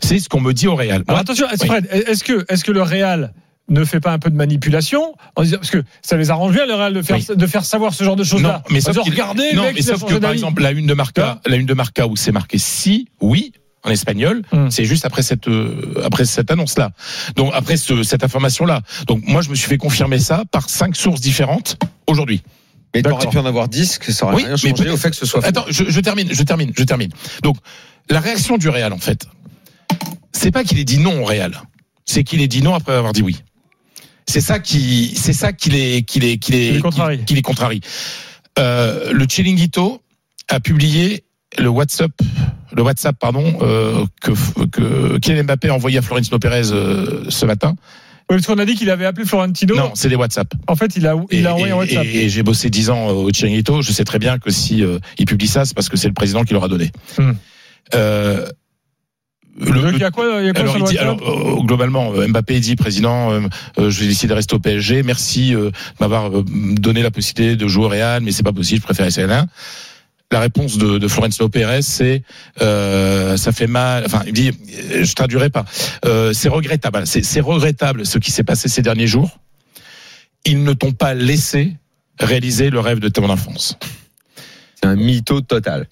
[0.00, 1.02] C'est ce qu'on me dit au Real.
[1.06, 1.66] Alors Moi, attention, oui.
[1.66, 3.32] Fred, est-ce que, est-ce que le Real
[3.68, 6.66] ne fait pas un peu de manipulation en disant, parce que ça les arrange bien
[6.66, 7.26] le Real de faire, Oui.
[7.36, 8.62] de faire savoir ce genre de choses-là.
[8.68, 11.40] Non, mais sauf regardez, non, mec, mais sauf que par exemple la une de Marca,
[11.46, 13.52] la une de Marca où c'est marqué si, oui
[13.84, 14.70] en espagnol, Hmm.
[14.70, 16.90] c'est juste après cette euh, après cette annonce là.
[17.36, 18.80] Donc après ce- cette information là.
[19.06, 21.76] Donc moi je me suis fait confirmer ça par cinq sources différentes
[22.06, 22.42] aujourd'hui.
[22.94, 23.18] Mais D'accord.
[23.18, 25.10] t'aurais pu en avoir 10, que ça aurait Oui, rien mais changé peut-être- au fait
[25.10, 25.44] que ce soit.
[25.44, 27.10] Attends, je, je termine, je termine, je termine.
[27.42, 27.56] Donc
[28.08, 29.26] la réaction du Real en fait,
[30.32, 31.60] c'est pas qu'il ait dit non au Real,
[32.06, 33.36] c'est qu'il ait dit non après avoir dit oui.
[34.26, 37.80] C'est ça qui, c'est ça qui les, qui les, qui les, Qui qui- les contrarie.
[38.58, 40.00] Euh, le Chiringuito
[40.48, 41.24] a publié
[41.58, 42.12] le WhatsApp,
[42.76, 44.32] le WhatsApp pardon euh, que
[44.66, 47.74] que Kylian Mbappé a envoyé à Florentino Pérez euh, ce matin.
[48.30, 49.76] Oui, parce qu'on a dit qu'il avait appelé Florentino.
[49.76, 50.54] Non, c'est des WhatsApp.
[50.66, 52.06] En fait, il a, il Et, a envoyé un WhatsApp.
[52.06, 53.82] et- et j'ai bossé 10 ans au Chiringuito.
[53.82, 56.14] Je sais très bien que si euh, il publie ça, c'est parce que c'est le
[56.14, 56.90] président qui leur a donné.
[57.18, 57.32] Hmm.
[57.94, 58.46] Euh,
[59.60, 62.12] le- Donc, il y a quoi, il y a quoi alors, il dit, euh, globalement,
[62.14, 63.40] euh, Mbappé dit, président, euh,
[63.78, 65.02] euh, je vais décider de rester au PSG.
[65.02, 68.52] Merci euh, de m'avoir euh, donné la possibilité de jouer au Real, mais c'est pas
[68.54, 69.26] possible, je préfère essayer.
[70.34, 72.24] La réponse de, de Florentino Pérez, c'est
[72.60, 74.02] euh, ça fait mal.
[74.04, 74.50] Enfin, il dit,
[75.00, 75.64] je traduirai pas.
[76.06, 77.06] Euh, c'est regrettable.
[77.06, 79.38] C'est regrettable ce qui s'est passé ces derniers jours.
[80.44, 81.76] Ils ne t'ont pas laissé
[82.18, 83.78] réaliser le rêve de ton enfance.
[84.74, 85.86] C'est un mytho total.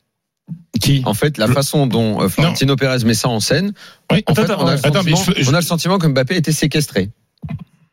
[0.80, 1.02] Qui?
[1.04, 3.72] En fait, la Le- façon dont euh, Florentino Pérez met ça en scène,
[4.10, 4.24] Oui.
[4.26, 5.98] en fait, Attends, on, a le attends, mais sentiment, je- je- on a le sentiment
[5.98, 7.10] que Mbappé était séquestré.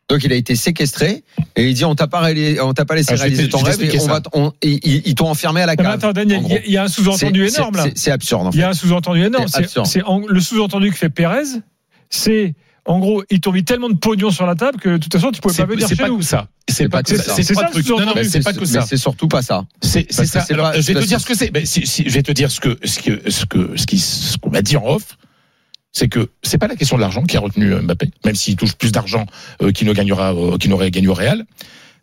[0.09, 1.23] Donc il a été séquestré
[1.55, 3.81] et il dit on t'a pas, réalisé- on t'a pas laissé Ah, réaliser ton rêve
[3.81, 5.85] et on va on- ils- t'ont enfermé à la cave.
[5.87, 7.85] attends, Daniel, il y a- y un sous-entendu énorme là.
[7.95, 8.63] c'est- absurde en Il y fait.
[8.65, 9.45] a un sous-entendu énorme.
[9.85, 11.43] C'est le sous-entendu que fait Pérez,
[12.09, 15.13] c'est en gros, ils t'ont mis tellement de pognon sur la table que de toute
[15.13, 16.17] façon, tu pouvais pas venir chez pas nous.
[16.17, 16.47] que ça.
[16.67, 17.35] C'est pas que ça.
[17.35, 17.65] C'est C'est pas
[18.53, 18.81] que ça.
[18.81, 19.65] c'est surtout pas ça.
[19.81, 20.25] C'est ça.
[20.25, 21.65] c'est Alors, pas- je vais te dire que- ce que c'est.
[21.67, 24.63] Si, si, je vais te dire ce que ce que ce que ce qu'on m'a
[24.63, 25.17] dit en off.
[25.91, 28.55] C'est que c'est pas la question de l'argent qui a retenu euh, Mbappé, même s'il
[28.55, 29.25] touche plus d'argent
[29.61, 31.45] euh, qu'il ne gagnera, euh, qu'il n'aurait gagné au Real.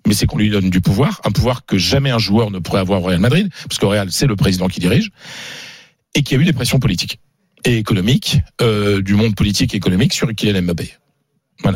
[0.06, 2.80] Mais c'est qu'on lui donne du pouvoir, un pouvoir que jamais un joueur ne pourrait
[2.80, 5.10] avoir au Real Madrid, parce qu'au Real c'est le président qui dirige,
[6.14, 7.18] et qu'il y a eu des pressions politiques
[7.64, 10.94] et économiques du monde politique et économique sur Kylian Mbappé.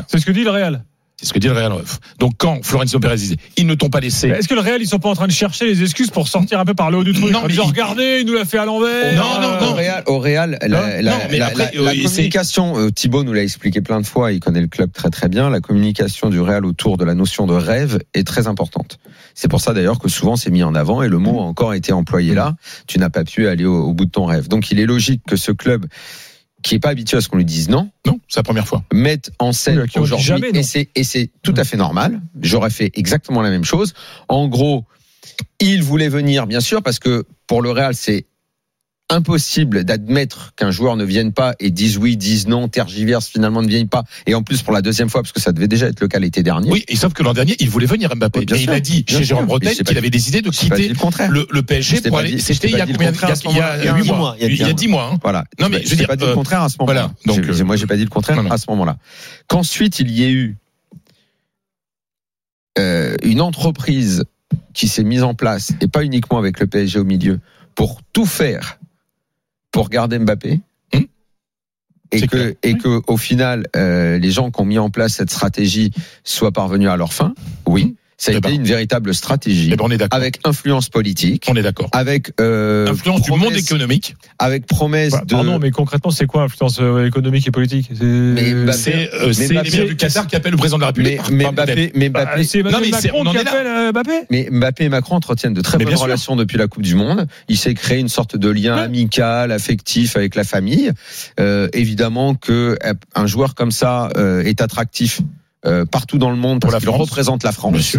[0.07, 0.85] C'est ce que dit le Real.
[1.23, 1.71] C'est ce que dit le Real.
[2.19, 4.87] Donc quand Florentino Pérez disait, ils ne t'ont pas laissé Est-ce que le Real, ils
[4.87, 7.05] sont pas en train de chercher les excuses pour sortir un peu par le haut
[7.05, 7.31] du truc?
[7.31, 9.15] Non, mais disant, il- regardez, il nous l'a fait à l'envers.
[9.15, 9.71] Non, non, Euh, non.
[9.73, 12.91] Au Real, au Real la, la- non, mais la- après, la- la euh, communication, euh,
[12.91, 15.61] Thibaut nous l'a expliqué plein de fois, il connaît le club très très bien, la
[15.61, 18.99] communication du Real autour de la notion de rêve est très importante.
[19.35, 21.75] C'est pour ça d'ailleurs que souvent c'est mis en avant et le mot a encore
[21.75, 22.55] été employé là,
[22.87, 24.49] tu n'as pas pu aller au, au bout de ton rêve.
[24.49, 25.85] Donc il est logique que ce club
[26.63, 28.83] qui est pas habitué à ce qu'on lui dise non, Non, c'est la première fois.
[28.93, 32.21] mette en scène Oui, aujourd'hui et c'est et c'est tout à fait normal.
[32.41, 33.95] J'aurais fait exactement la même chose.
[34.29, 34.85] En gros,
[35.61, 38.27] il voulait venir bien sûr parce que pour le Real c'est
[39.11, 43.69] impossible d'admettre qu'un joueur ne vienne pas et dise oui, dise non, tergiverse, finalement ne
[43.69, 44.05] vienne pas.
[44.27, 46.19] Et en plus pour la deuxième fois, parce que ça devait déjà être le cas
[46.19, 46.71] l'été dernier.
[46.71, 48.41] Oui, et sauf que l'an dernier, il voulait venir Mbappé.
[48.41, 49.25] Oui, bien et il a dit bien chez.
[49.25, 51.31] Jérôme pas qu'il avait décidé de quitter le contraire.
[51.31, 52.39] le, le PSG pour aller.
[52.39, 53.97] C'était t'ai il y a combien ce Il y a moment-là.
[53.97, 54.19] huit Dix mois.
[54.19, 55.11] mois, il y a Il y a dix dix mois.
[55.13, 55.19] hein.
[55.23, 55.45] Voilà.
[55.59, 57.11] Non, mais J'ai- je veux j'ai dire, pas dit le euh, contraire à ce moment-là.
[57.25, 57.37] voilà.
[57.43, 58.97] Donc, J'ai- euh, moi, j'ai pas dit le contraire à ce moment-là.
[59.49, 60.57] Qu'ensuite il y ait eu
[62.79, 64.25] euh, une entreprise
[64.75, 67.41] qui s'est mise en place et pas uniquement avec le PSG au milieu
[67.75, 68.79] pour tout faire
[69.71, 70.61] pour garder Mbappé.
[70.95, 71.07] Hum.
[72.13, 72.53] Et que, clair.
[72.63, 75.93] et que, au final, euh, les gens qui ont mis en place cette stratégie
[76.25, 77.35] soient parvenus à leur fin.
[77.67, 80.19] Oui, ça a été une véritable stratégie Eh ben, on est d'accord.
[80.21, 81.89] avec influence politique, On est d'accord.
[81.93, 84.15] avec euh, Influence du monde économique.
[84.39, 85.35] avec promesse Bah, de.
[85.35, 87.89] Pardon, mais concrètement, c'est quoi influence euh, économique et politique?
[87.95, 90.93] C'est- Mais Mbappé- euh, mais Mbappé- l'émir du Qatar qui appelle le président de la
[90.95, 91.31] mais, République.
[91.31, 94.13] mais Mbappé, mais Bah, Mbappé, c'est Emmanuel Non, mais c'est- Macron qui appelle euh, Mbappé?
[94.31, 97.27] Mais Mbappé et Macron entretiennent de très Mais bonnes relations depuis la Coupe du Monde.
[97.49, 98.83] Il s'est créé une sorte de lien Ouais.
[98.83, 100.93] amical, affectif avec la famille.
[101.41, 105.21] Euh, évidemment que euh, un joueur comme ça euh, est attractif.
[105.67, 107.09] Euh, partout dans le monde Pour parce la qu'il France.
[107.11, 107.97] représente la France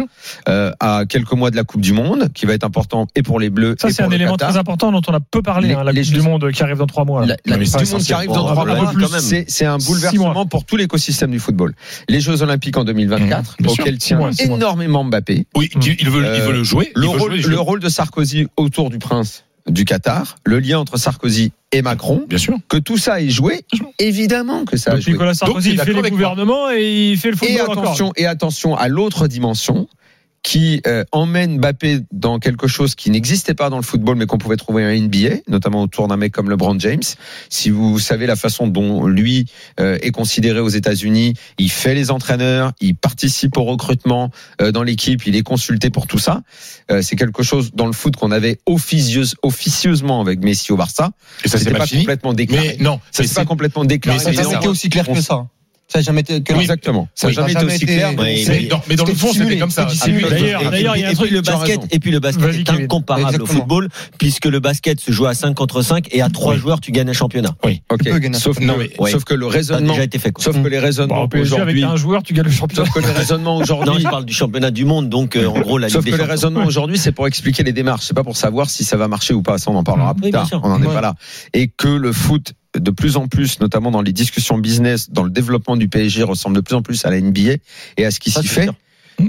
[0.50, 3.40] euh, à quelques mois de la Coupe du Monde qui va être important et pour
[3.40, 4.50] les Bleus Ça, c'est un élément Qatar.
[4.50, 6.64] très important dont on a peu parlé, Les- hein, la les Coupe du Monde qui
[6.64, 7.26] arrive dans trois mois.
[7.26, 7.36] là.
[7.46, 10.66] La, Coupe du monde c'est qui arrive dans trois mois, c'est c'est un bouleversement pour
[10.66, 11.74] tout l'écosystème du football.
[12.10, 15.46] Les Jeux Olympiques en 2024, Mmh, auxquels tient mois, énormément Mbappé.
[15.56, 16.92] Oui, il il veut, il veut le jouer.
[16.96, 21.52] Le jouer le rôle de Sarkozy autour du prince du Qatar, le lien entre Sarkozy
[21.72, 22.58] et Macron, Bien sûr.
[22.68, 23.62] que tout ça est joué,
[24.00, 25.14] évidemment que ça a joué.
[25.14, 26.10] Nicolas Sarkozy, il fait les moi.
[26.10, 27.84] gouvernements et il fait le Et football encore.
[27.84, 29.88] attention, et attention à l'autre dimension
[30.44, 34.38] qui euh, emmène Mbappé dans quelque chose qui n'existait pas dans le football mais qu'on
[34.38, 37.04] pouvait trouver en NBA, notamment autour d'un mec comme LeBron James.
[37.50, 39.46] Si vous savez la façon dont lui
[39.80, 44.84] euh, est considéré aux États-Unis, il fait les entraîneurs, il participe au recrutement euh, dans
[44.84, 46.42] l'équipe, il est consulté pour tout ça.
[46.90, 51.12] Euh, c'est quelque chose dans le foot qu'on avait officieuse, officieusement avec Messi au Barça.
[51.44, 52.76] Et ça, c'est C'était pas complètement déclaré.
[52.80, 54.20] Mais non, ça c'est pas complètement déclaré.
[54.26, 55.46] mais ça été aussi clair que ça.
[55.92, 56.42] Ça n'a jamais été.
[56.42, 57.08] que- Exactement.
[57.16, 58.14] Ça n'a Oui, jamais a été jamais aussi clair.
[58.18, 58.48] Oui,
[58.88, 59.86] mais dans le fond, c'était comme ça.
[59.86, 63.46] D'ailleurs, il y a un truc- le basket, et puis le basket est incomparable au
[63.46, 66.92] football, puisque le basket se joue à 5 contre 5 et à 3 joueurs, tu
[66.92, 67.56] gagnes un championnat.
[67.90, 68.04] Ok.
[68.04, 69.12] Gagner un Sauf, Non, que, mais- ouais.
[69.12, 70.32] sauf que le Ça a raisonnement, déjà été fait.
[70.32, 70.44] Quoi.
[70.44, 72.86] sauf que les raisonnements avec aujourd'hui, un joueur, tu gagnes le championnat.
[72.86, 75.60] sauf que les raisonnements Non, aujourd'hui, je parle du championnat du monde, donc euh, en
[75.60, 78.14] gros la Ligue sauf des que les raisonnements aujourd'hui, c'est pour expliquer les démarches, c'est
[78.14, 79.58] pas pour savoir si ça va marcher ou pas.
[79.58, 80.48] Ça, on en parlera plus Oui, tard.
[80.64, 81.16] On n'en est pas là.
[81.54, 85.30] Et que le foot, de plus en plus, notamment dans les discussions business, dans le
[85.30, 87.56] développement du PSG, ressemble de plus en plus à la NBA
[87.98, 88.64] et à ce qui s'y fait.
[88.64, 88.76] sûr.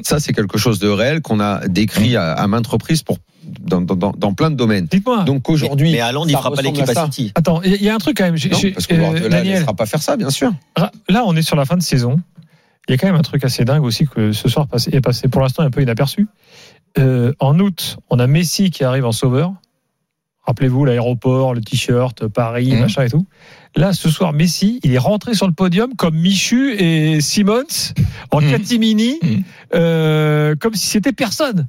[0.04, 3.18] Ça, c'est quelque chose de réel qu'on a décrit à, à maintes reprises pour
[3.60, 4.86] dans, dans, dans, dans plein de domaines.
[4.86, 5.24] Dites-moi.
[5.24, 7.32] Donc aujourd'hui, Mais Haaland, il ça fera pas l'équipe à à City.
[7.34, 8.36] Attends, il y a un truc quand même.
[8.36, 10.52] Non, parce que euh, ne laissera pas faire ça, bien sûr.
[11.08, 12.20] là, on est sur la fin de saison.
[12.88, 15.00] Il y a quand même un truc assez dingue aussi que ce soir passé- est
[15.00, 16.26] passé pour l'instant un peu inaperçu.
[16.98, 19.52] Euh, en août, on a Messi qui arrive en sauveur.
[20.52, 22.80] Rappelez-vous l'aéroport, le t-shirt, Paris, Mhm.
[22.80, 23.24] machin et tout.
[23.74, 27.94] Là, ce soir, Messi, il est rentré sur le podium comme Michu et Simons
[28.30, 28.50] en Mhm.
[28.50, 29.42] catimini, Mhm.
[29.74, 31.68] euh, comme si c'était personne.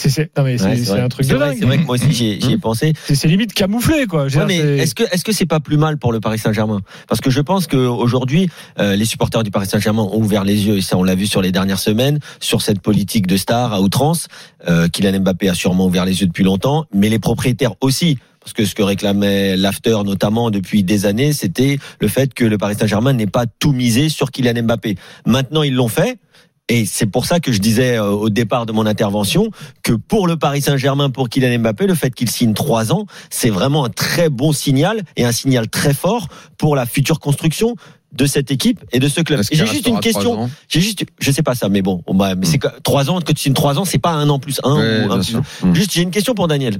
[0.00, 1.56] C'est, c'est- non mais c'est, Ouais, un truc de vrai, dingue.
[1.60, 2.92] C'est vrai que moi aussi j'y ai pensé.
[3.04, 4.26] C'est, limite camouflé, quoi.
[4.26, 6.80] Ouais, mais est-ce que est-ce que c'est pas plus mal pour le Paris Saint-Germain?
[7.08, 10.66] Parce que je pense que aujourd'hui, euh, les supporters du Paris Saint-Germain ont ouvert les
[10.66, 13.72] yeux et ça on l'a vu sur les dernières semaines sur cette politique de star
[13.74, 14.28] à outrance.
[14.68, 18.16] Euh, Kylian Mbappé a sûrement ouvert les yeux depuis longtemps, mais les propriétaires aussi.
[18.40, 22.56] Parce que ce que réclamait l'after notamment depuis des années, c'était le fait que le
[22.56, 24.96] Paris Saint-Germain n'ait pas tout misé sur Kylian Mbappé.
[25.26, 26.18] Maintenant ils l'ont fait.
[26.68, 29.50] Et c'est pour ça que je disais euh, au départ de mon intervention
[29.82, 33.50] que pour le Paris Saint-Germain, pour Kylian Mbappé, le fait qu'il signe trois ans, c'est
[33.50, 37.74] vraiment un très bon signal et un signal très fort pour la future construction
[38.12, 39.42] de cette équipe et de ce club.
[39.50, 40.48] J'ai juste une question.
[40.68, 43.32] J'ai juste, je sais pas ça, mais bon, bah, mais c'est que trois ans que
[43.32, 45.42] tu signes trois ans, c'est pas un an plus un Ouais, ou un plus sûr.
[45.62, 45.66] un.
[45.68, 45.74] Mm.
[45.74, 46.78] Juste, j'ai une question pour Daniel.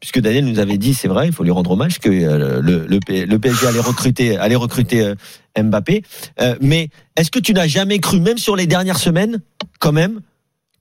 [0.00, 2.86] Puisque Daniel nous avait dit, c'est vrai, il faut lui rendre hommage que euh, le,
[2.86, 5.14] le, P- le PSG allait recruter, allait recruter euh,
[5.62, 6.02] Mbappé.
[6.40, 9.40] Euh, mais est-ce que tu n'as jamais cru, même sur les dernières semaines,
[9.78, 10.20] quand même,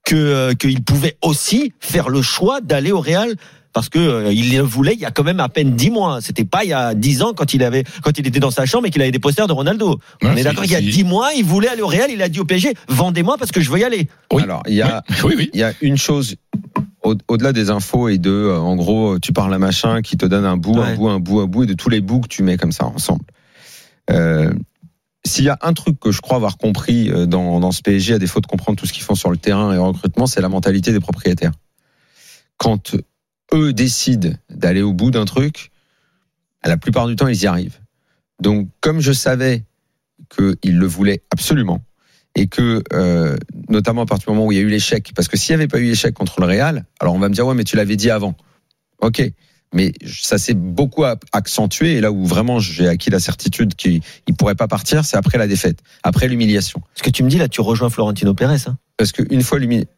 [0.05, 3.36] que qu'il pouvait aussi faire le choix d'aller au Real?
[3.71, 6.21] Parce que euh, il le voulait il y a quand même à peine dix mois.
[6.21, 8.65] C'était pas il y a dix ans quand il avait quand il était dans sa
[8.65, 9.99] chambre et qu'il avait des posters de Ronaldo.
[10.23, 10.63] On est d'accord.
[10.65, 12.10] Il y a dix mois, il voulait aller au Real.
[12.10, 14.08] Il a dit au PSG vendez-moi parce que je veux y aller.
[14.34, 14.41] Oui.
[14.41, 15.49] Alors, il y a, Oui, oui.
[15.53, 16.36] il y a une chose
[17.03, 20.25] au- au-delà des infos et de, euh, en gros, tu parles à machin qui te
[20.25, 22.27] donne un bout, un bout, un bout, un bout, et de tous les bouts que
[22.27, 23.23] tu mets comme ça ensemble.
[24.12, 24.53] Euh,
[25.25, 28.13] S'il y a un truc que je crois avoir compris euh, dans, dans ce PSG,
[28.13, 30.39] à défaut de comprendre tout ce qu'ils font sur le terrain et en recrutement, c'est
[30.41, 31.51] la mentalité des propriétaires.
[32.57, 32.95] Quand
[33.53, 35.71] eux décident d'aller au bout d'un truc,
[36.63, 37.79] la plupart du temps, ils y arrivent.
[38.41, 39.65] Donc, comme je savais
[40.29, 41.81] qu'ils le voulaient absolument,
[42.36, 43.36] et que euh,
[43.70, 45.62] notamment à partir du moment où il y a eu l'échec, parce que s'il n'y
[45.62, 47.76] avait pas eu l'échec contre le Real, alors on va me dire ouais mais tu
[47.76, 48.36] l'avais dit avant,
[49.02, 49.22] ok,
[49.74, 51.94] Mais ça s'est beaucoup a- accentué.
[51.96, 55.38] Et là où vraiment j'ai acquis la certitude qu'il ne pourrait pas partir, c'est après
[55.38, 56.82] la défaite, après l'humiliation.
[56.96, 58.63] Ce que tu me dis là, tu rejoins Florentino Pérez.
[58.68, 58.78] Hein.
[58.98, 59.92] Parce qu'une fois l'humiliation.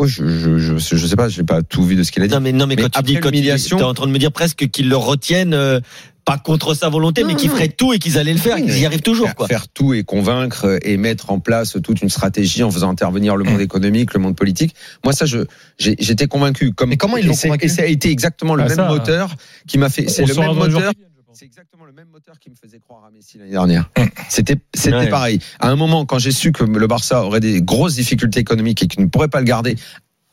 [0.00, 2.28] Oh, je, je, je, je sais pas, j'ai pas tout vu de ce qu'il a
[2.28, 2.34] dit.
[2.34, 4.30] Non mais non mais, Mais quand tu dis l'humiliation- es en train de me dire
[4.32, 5.80] presque qu'ils le retiennent euh,
[6.28, 7.56] pas contre sa volonté, Non, mais qu'ils non.
[7.56, 9.46] feraient tout et qu'ils allaient le faire, qu'ils y arrivent toujours faire, quoi.
[9.48, 13.44] faire tout et convaincre et mettre en place toute une stratégie en faisant intervenir le
[13.44, 14.74] monde économique, le monde politique.
[15.04, 15.38] Moi, ça, je
[15.78, 16.72] j'ai- j'étais convaincu.
[16.72, 18.88] Comme Mais comment ils l'ont convaincu Et ça a été exactement le Ah, même ça,
[18.88, 19.34] moteur
[19.66, 20.08] qui m'a fait.
[20.08, 20.92] C'est le même moteur.
[20.92, 20.98] qui.
[21.32, 23.88] C'est exactement le même moteur qui me faisait croire à Messi l'année dernière.
[23.96, 24.08] Hum.
[24.28, 25.08] C'était c'était Ouais.
[25.08, 25.38] pareil.
[25.60, 28.88] À un moment, quand j'ai su que le Barça aurait des grosses difficultés économiques et
[28.88, 29.76] qu'il ne pourrait pas le garder,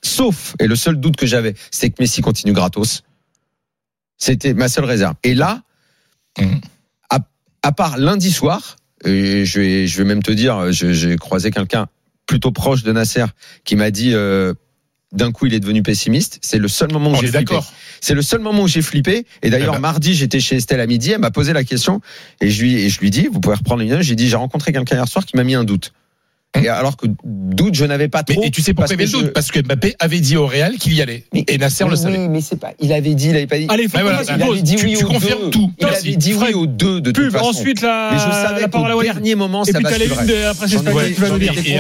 [0.02, 3.04] sauf et le seul doute que j'avais, c'est que Messi continue gratos.
[4.18, 5.16] C'était ma seule réserve.
[5.24, 5.62] Et là,
[7.10, 7.20] À,
[7.64, 11.88] à part lundi soir, et je vais je vais même te dire, j'ai croisé quelqu'un
[12.26, 13.26] plutôt proche de Nasser
[13.64, 14.12] qui m'a dit.
[14.14, 14.54] euh,
[15.12, 16.40] d'un coup, il est devenu pessimiste.
[16.42, 17.58] C'est le seul moment où j'ai flippé.
[18.02, 19.26] C'est le seul moment où j'ai flippé.
[19.44, 19.80] Et d'ailleurs, Eh ben.
[19.80, 21.12] mardi, j'étais chez Estelle à midi.
[21.12, 22.02] Elle m'a posé la question
[22.42, 24.74] et je lui, et je lui dis, vous pouvez reprendre une J'ai dit, j'ai rencontré
[24.74, 25.94] quelqu'un hier soir qui m'a mis un doute.
[26.62, 28.40] Et alors que doute, je n'avais pas trop.
[28.42, 29.28] Mais, et tu sais pourquoi il y avait parce que doute?
[29.28, 31.24] Je- Parce que Mbappé avait dit au Real qu'il y allait.
[31.34, 32.28] Mais- Et Nasser le Oui, savait.
[32.28, 32.72] mais c'est pas.
[32.80, 33.66] Il avait dit, il avait pas dit.
[33.70, 35.50] Allez, qu'on voilà, il avait dit Tu- oui tu aux confirmes deux.
[35.50, 35.72] tout.
[35.80, 36.08] Il Merci.
[36.08, 36.56] avait dit oui Fred.
[36.56, 37.46] aux deux de toute façon.
[37.46, 39.14] ensuite la, Mais je savais la parole Walid.
[39.14, 40.22] dernier moment, Et ça puis va nous dire.
[40.24, 40.68] été Et après,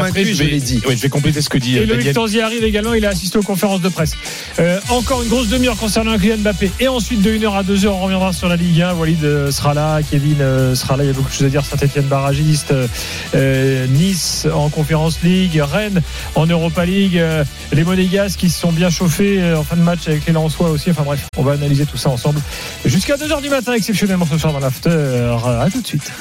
[0.09, 0.81] convaincu, je je vais, l'ai dit.
[0.83, 2.13] je vais compléter ce que dit Et euh, Loïc.
[2.13, 4.13] Tanzi arrive également, il a assisté aux conférences de presse.
[4.59, 6.71] Euh, encore une grosse demi-heure concernant Kylian Mbappé.
[6.79, 8.93] Et ensuite, de 1h à 2h, on reviendra sur la Ligue 1.
[8.95, 11.03] Walid euh, sera là, Kevin euh, sera là.
[11.03, 11.63] Il y a beaucoup de choses à dire.
[11.65, 12.87] Saint-Etienne barragiste, euh,
[13.35, 16.01] euh, Nice en Conférence League, Rennes
[16.35, 19.81] en Europa League, euh, les Monégasques qui se sont bien chauffés euh, en fin de
[19.81, 20.91] match avec les Lensois aussi.
[20.91, 22.41] Enfin bref, on va analyser tout ça ensemble
[22.83, 24.89] jusqu'à 2h du matin, exceptionnellement ce soir dans l'after.
[24.89, 26.11] À tout de suite.